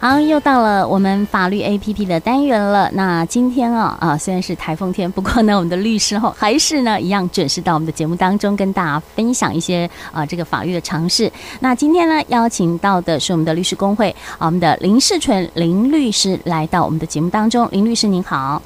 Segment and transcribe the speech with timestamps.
[0.00, 2.88] 好，又到了我们法律 APP 的单元了。
[2.92, 11.30] 那今天啊啊，虽然是台风天，不过呢，我们的律师哦还是呢一样准时到我们的节目当中，跟大家分享一些啊这个法律的常识。
[11.58, 17.68] 那今天呢，邀请到的是我们的律师工会，啊、我们的林世纯林律师来到我们的节目当中。
[17.72, 18.62] 林律师您好。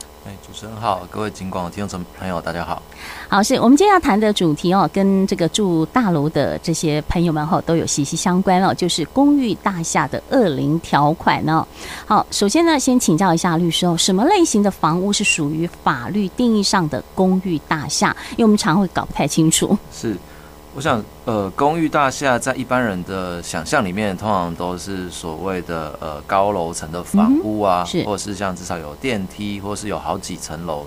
[0.53, 2.83] 哎，主持人好，各位警广的听众朋友，大家好。
[3.27, 11.67] 好，是我们今天要谈的主题哦，跟这个住大楼的这些朋友们哈都有息息相关哦，就是公寓大厦的恶灵条款呢。
[12.07, 18.15] 好，首先呢，先请教一下律师哦，什么类型的房屋是属于法律定义上的公寓大厦？
[18.33, 19.77] 因为我们常会搞不太清楚。
[19.91, 20.15] 是。
[20.75, 30.87] 我想，呃，公寓大厦在一般人的想象里面，通常都是所谓的呃高楼层的房屋啊，嗯、或者是像至少有电梯，或是有好几层楼。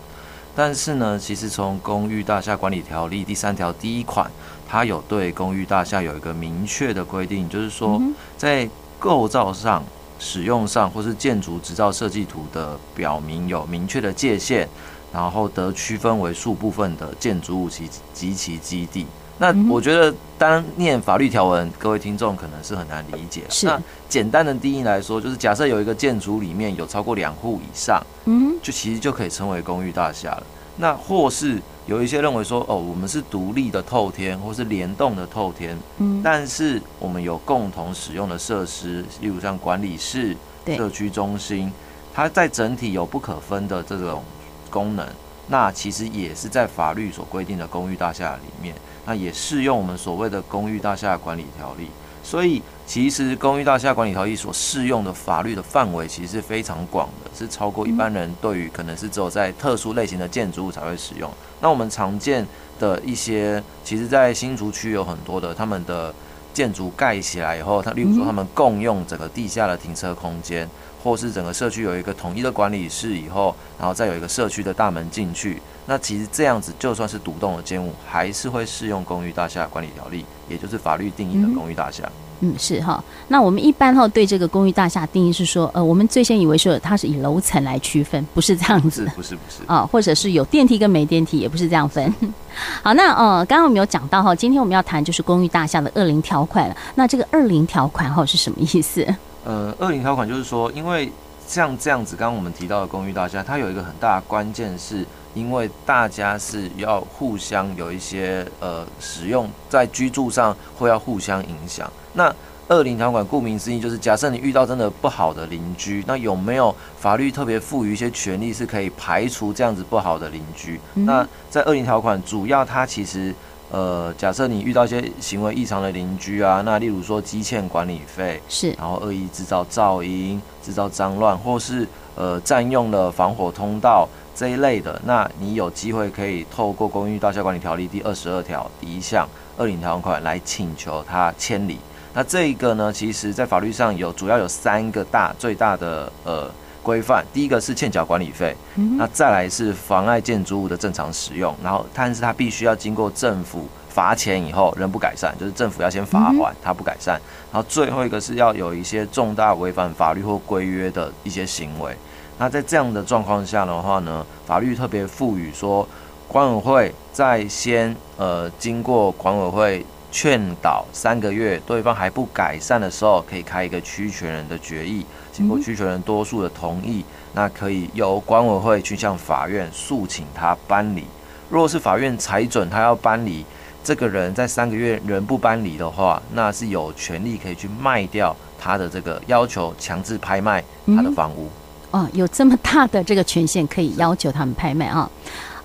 [0.55, 4.30] 但是呢，其实从公寓大厦管理条例第三条第一款，
[4.67, 8.02] 它有对公寓大厦有一个明确的规定，就是说
[8.36, 9.83] 在构造上、
[10.17, 14.67] 使用上，或是建筑执照设计图的表明有明确的界限，
[15.13, 19.06] 然后得区分为数部分的建筑物及及其基地。
[19.38, 23.44] 那我觉得单念法律条文，各位听众可能是很难理解。
[23.50, 23.66] 是。
[23.66, 30.44] 那简单的定义来说，就是假设有一个建筑里面有超过两户以上，嗯，就其实就可以称为公寓大厦了。
[30.78, 41.72] 那或是有一些认为说，哦，我们是独立的透天，或是联动的透天，嗯，但是我们有共同使用的设施，例如像管理室、社区中心，
[42.13, 44.23] 它在整体有不可分的这种
[44.69, 45.08] 功能，
[45.47, 48.73] 那其实也是在法律所规定的公寓大厦里面。
[49.07, 51.88] 那也适用我们所谓的公寓大厦管理条例，
[52.23, 61.29] 所以其实公寓大厦管理条例所适用的法律的范围其实是非常广的，是超过一般人对于可能是只有在特殊类型的建筑物才会使用。
[61.61, 62.43] 那我们常见
[62.79, 66.11] 的一些，其实在新竹区有很多的他们的
[66.56, 70.67] 建筑盖起来以后，他例如说他们共用整个地下的停车空间，
[71.03, 75.62] 或是整个社区有一个统一的管理室以后，然后再有一个社区的大门进去。
[75.86, 82.03] 那其实这样子，就算是独栋的建物，还是会适用公寓大厦管理条例，也就是法律定义的公寓大厦。
[82.06, 82.25] 嗯，
[82.57, 83.03] 是哈。
[83.28, 92.13] 那我们一般哈对这个公寓大厦定义是说，呃，我们最先以为说它是以楼层来区分，不是这样子，不是不是啊，或者是有电梯跟没电梯，也不是这样分。
[92.84, 96.75] 好，那呃，刚刚我们有讲到哈，今天我们要谈就是公寓大厦的二零条款了。
[96.96, 99.06] 那这个二零条款哈是什么意思？
[99.44, 101.12] 呃，二零条款就是说，因为
[101.47, 105.06] 像这样子，刚刚我们提到的公寓大厦，它有一个很大的关键是。
[105.35, 111.91] 因为大家是要互相有一些呃使用，在居住上会要互相影响。
[112.13, 112.34] 那
[112.68, 120.79] 二零条款顾名思义就是，假设你遇到真的不好的邻居，那有没有法律特别赋予一些权利，是可以排除这样子不好的邻居？
[120.96, 123.35] 嗯、那在二零条款主要它其实
[123.69, 134.07] 呃，假设你遇到一些行为异常的邻居啊，那例如说积欠管理费是，然后恶意制造噪音、制造脏乱，或是呃占用了防火通道。
[134.35, 139.25] 这一类的，那你有机会可以透过《公寓大厦管理条例》第二十二条第一项
[139.57, 141.79] 二零条款来请求他迁离。
[142.13, 146.51] 那这一个呢，其实在法律上有主要有三个大最大的呃
[146.84, 147.25] 规范。
[147.34, 148.56] 第一个是欠缴管理费，
[148.97, 157.19] 那再来是妨碍建筑物的正常使用，然后但是他必须要经过政府罚钱以后仍不改善，就是政府要先罚款，他不改善。
[157.52, 161.96] 然后最后一个是要有一些重大违反法律或规约的一些行为。
[162.38, 165.88] 那在这样的状况下的话呢，法律特别赋予说，
[166.28, 181.06] 管委会在先呃经过管委会劝导三个月，对方还不改善的时候，可以开一个区权人的决议，经过区权人多数的同意，那可以由管委会去向法院诉请他搬离。
[181.50, 183.46] 若是法院裁准他要搬离，
[183.84, 191.50] 这个人在三个月仍不搬离的话，那是有权利可以去卖掉他的这个要求，强制拍卖他的房屋。
[191.95, 195.09] 哦，有这么大的这个权限可以要求他们拍卖啊？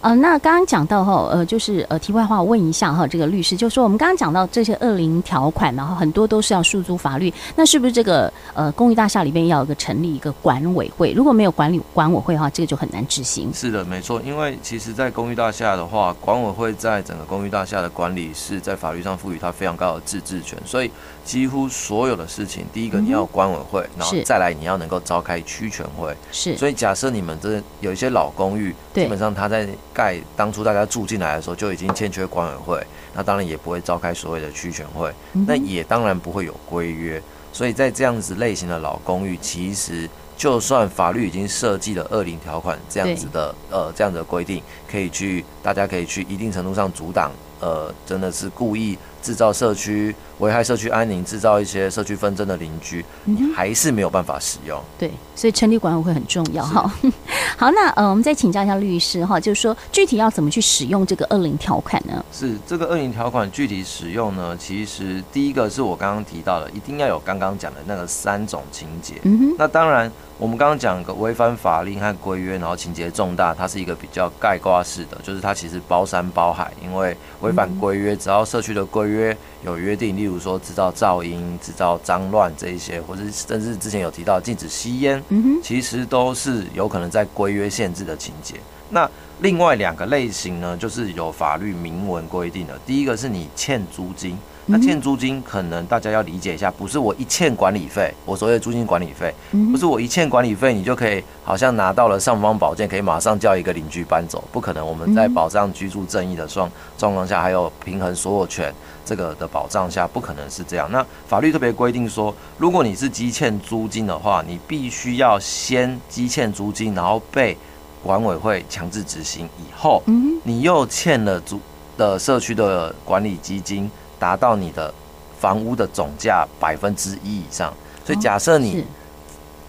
[0.01, 11.13] 呃，那刚刚讲到哈，呃，就是呃，题外话，我问一下哈，这个律师就是说，我们刚刚讲到这些恶灵条款，然后很多都是要诉诸法律，那是不是这个呃，公寓大厦里面要有个成立一个管委会？
[11.13, 13.53] 如果没有管理管委会的话，这个就很难执行。
[13.53, 20.91] 是的，没错，因为其实，在公寓大厦的话，管委会在整个公寓大厦的管理是在法律上赋予它非常高的自治权，所以
[21.27, 26.17] 几乎所有的事情，第一个你要管委会，嗯、然后再来你要能够召开区权会。
[26.33, 29.69] 是，所以假设你们这有一些老公寓，基本上它在。
[29.93, 35.13] 盖当初大家住进来的时候就已经欠缺管委会，那当然也不会召开所谓的区权会，
[35.47, 37.21] 那也当然不会有规约，
[37.53, 54.81] 所以在这样子类型的老公寓，其实就算法律已经设计了二零条款这样子的呃这样子的规定，可以去大家可以去一定程度上阻挡呃真的是故意制造社区危害社区安宁、制造一些社区纷争的邻居，你还是没有办法使用。
[54.99, 56.93] 对，所以成立管委会很重要哈。
[57.57, 62.25] 好，那呃，我们再请教一下律师哈，就是说具体要怎么去使用这个二零条款呢？
[62.33, 64.57] 是这个二零条款具体使用呢？
[64.59, 69.15] 其实第一个是我刚刚提到的，一定要有刚刚讲的那个三种情节。
[69.25, 70.11] 嗯哼，那当然。
[70.41, 76.73] 我们刚刚讲个违反法令和规约，然后情节重大，它是一个比较概括式的，就是它其实包山包海。
[76.83, 85.23] 因为违反规约，只要社区的规约有约定，例如说制造噪音、制造脏乱这一些，或者甚至之前有提到禁止吸烟，
[85.63, 88.55] 其实都是有可能在规约限制的情节。
[88.89, 89.09] 那
[89.41, 94.39] 另外两个类型呢，就是有法律明文规定的，第一个是你欠租金。
[94.67, 99.35] 那欠租金可能大家要理解一下，不是我一欠管理费，我所谓的租金管理费，
[99.73, 104.87] 不是我一欠管理费，你就可以好像拿到了尚方宝剑，可以马上叫一个邻居搬走，不可能。
[104.87, 108.73] 我们在保障居住正义的状状况下，还有平衡所有权
[109.05, 110.89] 这个的保障下，不可能是这样。
[110.93, 117.57] 那法律特别规定说，如果你是积欠租金的话，你必须要先积欠租金，然后被
[118.03, 120.03] 管委会强制执行以后，
[120.45, 121.61] 你又欠了租
[121.97, 123.91] 的社区的管理基金。
[124.21, 124.93] 达到你的
[125.39, 127.73] 房屋的总价百分之一以上，
[128.05, 128.85] 所以假设你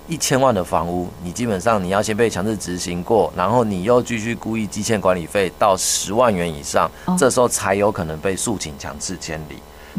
[0.08, 9.58] 一千万的房屋，你基本上你要先被强制执行过，然后你又继续故意积欠管理费到十万元以上，这时候才有可能被诉请强制迁离。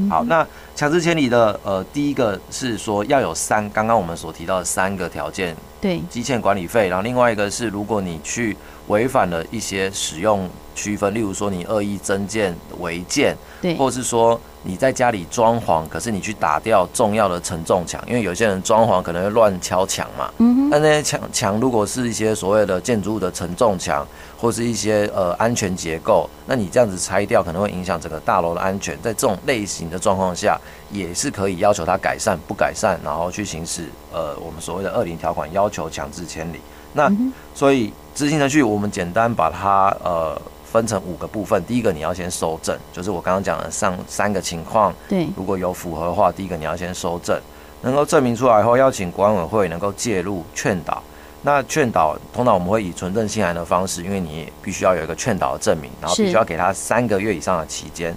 [0.08, 8.56] 好，那强制迁离的呃，第一个是说要有三，刚刚我们所提到的三个条件，对，积欠管理费，然后另外一个是如果你去
[8.88, 13.36] 违反了一些使用区分，例如说你恶意增建违建。
[13.60, 20.32] 对，或者是说你在家里装潢，可是你去打掉重要的承重墙，因为有些人装潢可能会乱敲墙嘛。
[20.38, 20.70] 嗯哼。
[20.70, 24.04] 那那些墙墙如果是一些所谓的建筑物的承重墙，
[24.36, 28.96] 或是一些呃安全结构，那你这样子拆掉可能会影响整个大楼的安全。
[29.00, 30.58] 在这种类型的状况下，
[30.90, 36.58] 也是可以要求他改善，不改善，然后去行使呃我们所谓的二零条款，要求强制迁离。
[36.94, 37.10] 那
[37.54, 40.40] 所以执行程序我们简单把它呃。
[40.72, 44.90] 分成五个部分，第一个你要先收证，就是我刚刚讲的上三个情况。
[45.06, 47.38] 对，如果有符合的话，第一个你要先收证，
[47.82, 51.02] 能够证明出来后，邀请管委会能够介入劝导。
[51.42, 58.16] 那劝导通常我们会以纯正信函的方式，因为你必须要有一个劝导的证明，然后必须要给他三个月以上的期间。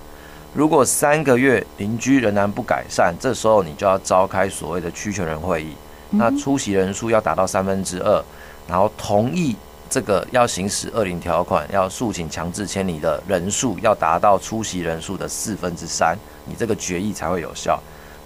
[0.54, 5.76] 如果三个月邻居仍然不改善，这时候你就要召开所谓的区权人会议，
[6.12, 8.24] 那出席人数要达到三分之二，
[8.66, 9.58] 然后同意。
[9.96, 17.82] 这个要行使二零条款，要诉请强制迁离的人数要达到出席人数的四分之三，你这个决议才会有效。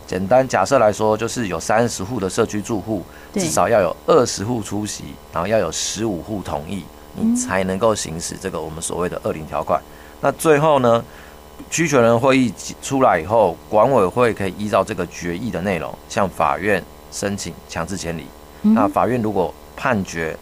[0.07, 3.03] 简单假设来说，就是有三十户的社区住户，
[3.35, 6.83] 至少要有二十户出席，然后要有十五户同意，
[7.13, 9.79] 你才能够行使这个我们所谓的二零条款。
[10.21, 11.05] 那最后呢，
[11.69, 12.51] 区权人会议
[12.81, 18.25] 出来以后，管委会可以依照这个决议的内容，向法院申请强制迁离。
[18.63, 20.35] 那法院如果判决，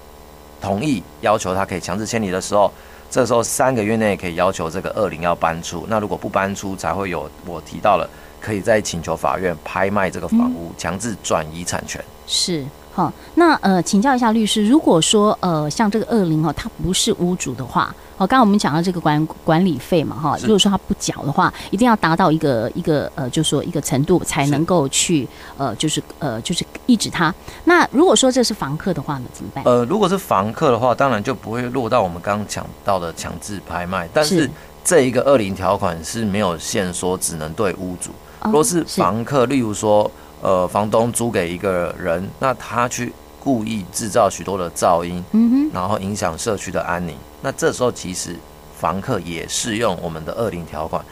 [0.61, 2.71] 同意要求他可以强制迁离的时候，
[3.09, 5.85] 这时候三个月内可以要求这个恶邻要搬出。
[5.87, 8.09] 那如果不搬出，才会有我提到了，
[8.41, 12.03] 可以再请求法院拍卖这个房屋，强制转移产权。
[12.25, 12.65] 是。
[12.97, 25.27] 好，那呃，请教一下律师，如果说呃，像这个恶邻哦，他不是屋主的话，哦，刚刚我们讲到这个管管理费嘛，哈，如果说他不缴的话，一定要达到一个一个呃，就是说一个程度才能够去
[25.59, 27.31] 呃，就是呃，就是抑制他。
[27.65, 29.63] 那如果说这是房客的话呢，怎么办？
[29.65, 34.49] 呃，如果是房客的话，当然就不会落到我们刚刚讲到的强制拍卖，但是
[34.83, 38.09] 这一个恶邻条款是没有限说只能对屋主，
[38.45, 40.09] 如果是房客，例如说。
[40.41, 48.35] 呃，房东租给一个人，那他去故意制造许多的噪音，嗯哼，然后影响社区的安宁，那这时候其实
[48.77, 51.03] 房客也适用我们的恶邻条款，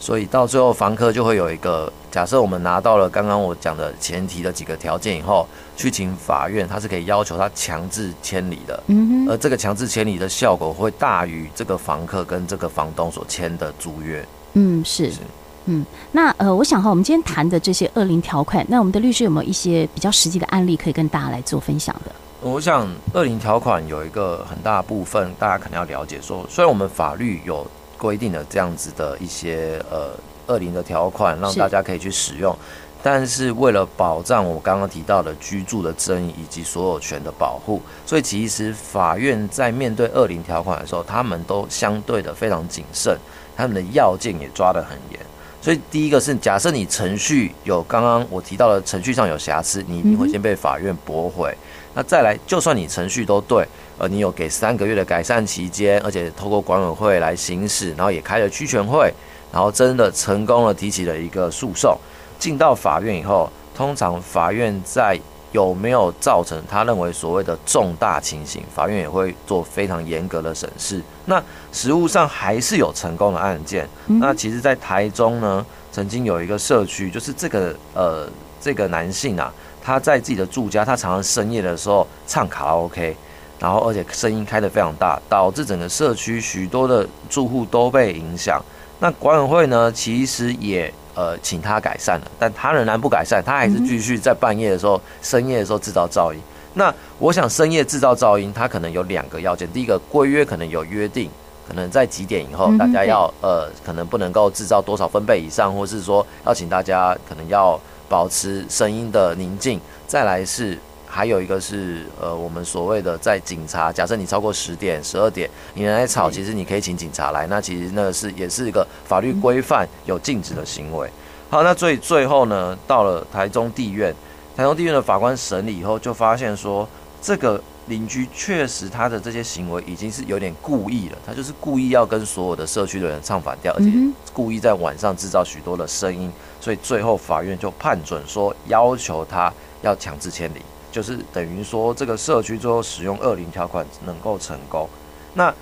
[0.00, 5.46] 所以到最后房客就会有一个假设，我们拿到了刚刚我讲的前提的几个条件以后，
[5.76, 15.12] 去请法院，他是可以要求他强制迁离的，嗯哼，而这个强制迁离的效果会大于这个房客跟这个房东所签的租约，嗯，是。
[15.12, 15.18] 是
[15.66, 22.10] 嗯，那呃，我想哈，我们今天谈的这些恶灵条款，那我们的律师有没有一些比较实际的案例可以跟大家来做分享的？
[22.40, 27.64] 我想恶灵条款有一个很大部分，大家可能要了解说，虽然我们法律有
[27.96, 30.10] 规定的这样子的一些呃
[30.48, 32.52] 恶灵的条款，让大家可以去使用，
[33.00, 43.16] 但是为了保障我刚刚提到的居住的争议以及所有权的保护，所以其实法院在面对恶灵条款的时候，他们都相对的非常谨慎，
[43.56, 45.20] 他们的要件也抓得很严。
[45.62, 51.56] 所以第一个是，假设你程序有刚刚我提到的程序上有瑕疵，你一定会先被法院驳回。
[51.94, 53.64] 那再来，就算你程序都对，
[53.96, 59.12] 呃，你有给三个月的改善期间，而且透过管委会来行使，然后也开了区权会，
[59.52, 61.96] 然后真的成功了提起了一个诉讼，
[62.40, 65.16] 进到法院以后，通常法院在
[65.52, 71.00] 有没有造成他认为所谓的重大情形，法院也会做非常严格的审视。
[71.26, 71.42] 那
[71.72, 73.88] 实务上还是有成功的案件。
[74.06, 78.28] 那其实，在台中呢，曾经有一个社区，就是这个呃
[78.60, 83.16] 这个男性啊，他在自己的住家，他常常深夜的时候唱卡拉 OK，
[83.58, 88.60] 然后而且声音开得非常大，导致整个社区许多的住户都被影响。
[88.98, 96.40] 那管委会呢，其实也呃请他改善了，但他仍然不改善，他还是继续在半夜的时候、深夜的时候制造噪音。
[96.74, 101.30] 那我想深夜制造噪音，他可能有两个要件，第一个规约可能有约定，
[101.68, 107.78] 可能在几点以后大家要呃可能不能够制造多少分贝以上，或是说要请大家可能要
[108.08, 109.80] 保持声音的宁静。
[110.06, 110.78] 再来是。
[111.14, 117.46] 还有一个是，呃，我们所谓的在警察，假设你超过十点、十二点，你来吵，其实你可以请警察来。
[117.48, 121.06] 那其实那个是也是一个法律规范有禁止的行为。
[121.50, 124.14] 好，那最最后呢，到了台中地院，
[124.56, 126.88] 台中地院的法官审理以后，就发现说，
[127.20, 133.90] 这个邻居确实他的这些行为已经是有点故意了，他就是故意要跟所有的社区的人唱反调，而且
[134.32, 139.52] 故意在晚上制造许多的声音，所以最后法院就判准说，要求他
[139.82, 140.62] 要强制迁离。
[140.92, 144.86] 就是等于说，这个社区最后使用恶邻条款能够成功。
[145.32, 145.52] 那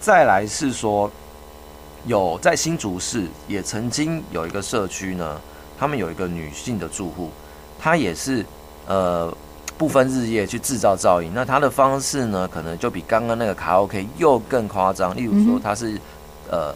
[0.00, 1.10] 再来是说，
[2.04, 5.40] 有在新竹市也曾经有一个社区呢，
[5.76, 7.30] 他们有一个女性的住户，
[7.80, 8.46] 她也是
[8.86, 9.36] 呃
[9.76, 11.32] 不分日夜去制造噪音。
[11.34, 15.16] 那她的方式呢，可能就比刚刚那个卡拉 OK 又更夸张。
[15.16, 16.00] 例如说，她是
[16.48, 16.72] 呃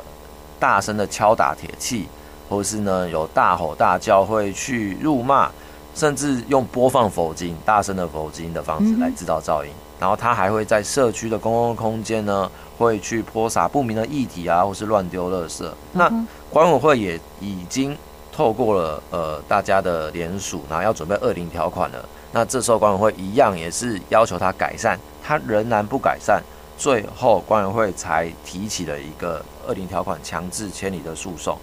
[0.58, 2.08] 大声的敲打铁器，
[2.48, 5.48] 或是呢有大吼大叫，会去辱骂。
[5.94, 15.68] 甚至用播放佛经、大声的佛经的方式来制造噪音，然后他还会在社区的公共空间呢，会去泼洒不明的液体啊，或是乱丢垃圾。
[15.92, 16.10] 那
[16.48, 17.96] 管委会也已经
[18.32, 22.08] 透过了呃大家的联署，然后要准备二零条款了。
[22.32, 26.40] 那这时候管委会一样也是要求他改善，他仍然不改善，
[26.78, 31.58] 最后管委会才提起了一个二零条款强制迁离的诉讼。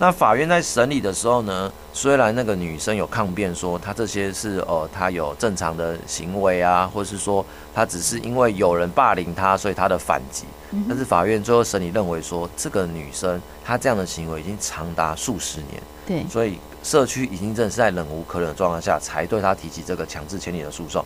[0.00, 10.44] 那法院在审理的时候呢，虽然那个女生有抗辩说她这些是呃她有正常的行为啊，或是说她只是因为有人霸凌她，所以她的反击。
[10.88, 21.04] 但是法院最后审理认为说，这个女生她这样的行为已经长达数十年，对，所以社区已经真的是在忍无可忍的状况下，才对她提起这个强制迁离的诉讼，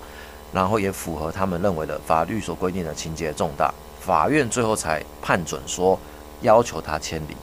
[0.52, 5.98] 然后也符合他们认为的法律所规定的情节重大，法院最后才判准说
[6.42, 7.36] 要求他迁离。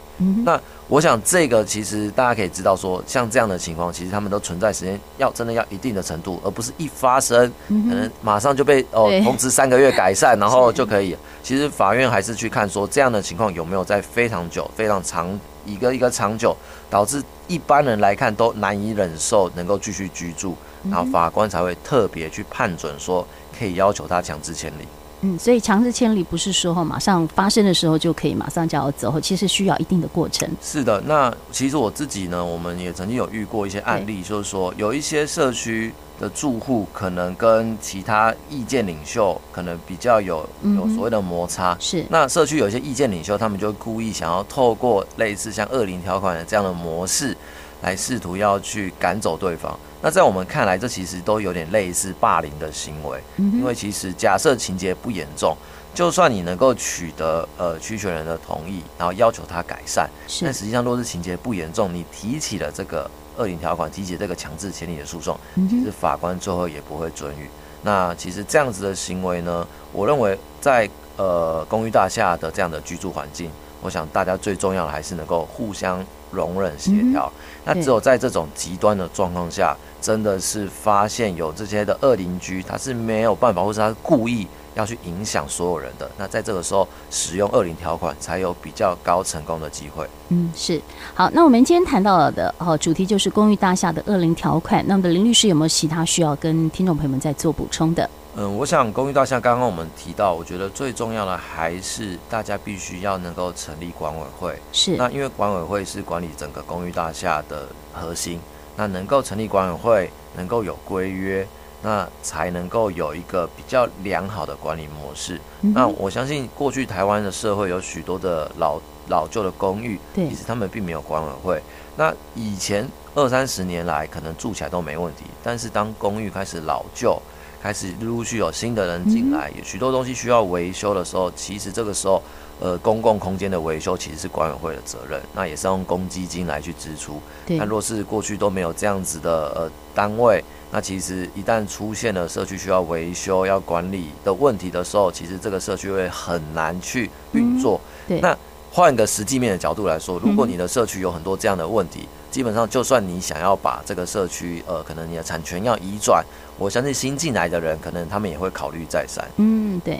[0.43, 11.15] 那我想，这个其实大家可以知道，说像这样的情况，其实他们都存在时间要真的要一定的程度，而不是一发生，可能马上就被哦通知三个月改善，然后就可以。
[11.41, 16.53] 其实法院还是去看说这样的情况有没有在非常久、非常长一个一个长久，
[16.89, 20.53] 导致一般人来看都难以忍受，能够继续居住，
[20.91, 23.25] 然后法官才会特别去判准说
[23.57, 24.85] 可以要求他强制迁离。
[25.21, 30.49] 嗯，所以强制迁离不是说哈马上发生的时候就可以马上就要走，其实需要一定的过程。
[30.61, 41.75] 是的，那其实我自己呢，我们也曾经有遇过一些案例，就是说有一些社区的住户可能跟其他意见领袖可能比较有有所谓的摩擦。
[41.79, 47.35] 是，那社区有一些意见领袖，他们就故意想要透过类似像二零条款的这样的模式，
[47.81, 49.77] 来试图要去赶走对方。
[50.01, 55.57] 那在我们看来，这其实都有点类似霸凌的行为，因为其实假设情节不严重，
[55.93, 60.09] 就算你能够取得呃区权人的同意，然后要求他改善，
[60.41, 65.37] 但实际上若是情节不严重，你提起了这个恶邻条款，提起这个强制迁离的诉讼，
[65.69, 67.49] 其实法官最后也不会准予。
[67.81, 77.31] 那其实这样子的行为呢，我认为在呃公寓大厦的这样的居住环境，我想大家最重要的还是能够互相容忍协调。
[77.65, 86.09] 那只有在这种极端的状况下，真的是发现有这些的恶邻居，他是没有办法，或是他故意要去影响所有人的。
[86.17, 90.07] 那在这个时候使用恶邻条款，才有比较高成功的机会。
[90.29, 90.81] 嗯，是。
[91.13, 94.83] 好，那我们今天谈到的哦，主题就是公寓大厦的恶邻条款。
[94.87, 98.09] 那么的林律师有没有其他需要跟听众朋友们再做补充的？
[98.35, 104.55] 嗯，我想公寓大厦刚刚我们提到，我觉得最重要的还是大家必须要能够成立管委会。
[104.71, 104.95] 是。
[104.97, 108.39] 那因为管委会是管理整个公寓大厦的核心。
[108.75, 111.45] 那能够成立管委会，能够有规约，
[111.81, 115.37] 那才能够有一个比较良好的管理模式。
[115.59, 121.61] 嗯、那我相信，过去台湾的社会有许多的老老旧的公寓，其实他们并没有管委会。
[121.97, 127.21] 那以前二三十年来，可能住起来都没问题，但是当公寓开始老旧，
[127.61, 132.21] 开始陆陆续有新的人进来，有许多东西需要维修的时候，其实这个时候，
[132.59, 137.21] 呃，公共空间的维修其实是管委会的责任，那也是用公积金来去支出。
[137.47, 147.81] 那若是过去都没有这样子的呃单位，那其实一旦出现了社区需要维修、要管理的问题的时候，其实这个社区会很难去运作。
[148.07, 148.37] 对，那
[148.71, 156.23] 换个实际面的角度来说，如果你的社区有很多这样的问题，基本上就算你想要把这个社区，呃，可能你的产权要移转。
[156.59, 159.25] 我相信新进来的人，可能他们也会考虑再三。
[159.37, 159.99] 嗯，对，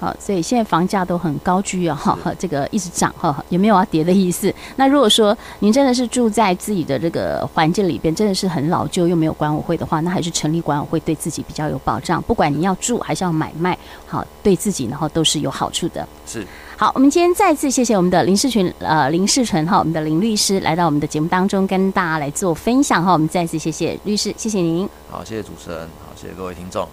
[0.00, 4.52] 好，所以现在房价都很高居啊，哈，这个一直涨，哈，也没有要跌的意思。
[4.76, 12.22] 那如果说您真的是住在自己的这个环境里边，真的是很老旧又没有管委会的话，那还是成立管委会对自己比较有保障。
[12.22, 16.08] 不管你要住还是要买卖，好，对自己然后都是有好处的。
[16.26, 16.46] 是。
[16.80, 23.12] 好，我们今天再次谢谢我们的林世群，呃，林世纯哈，我们的林律师来到我们的节目当中，跟大家来做分享哈。
[23.12, 24.88] 我们再次谢谢律师，谢谢您。
[25.10, 26.88] 好，谢谢主持人，好，谢谢各位听众。